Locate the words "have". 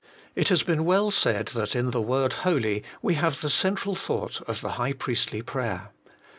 3.13-3.41